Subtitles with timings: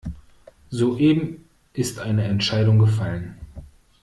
[0.71, 3.37] Soeben ist eine Entscheidung gefallen.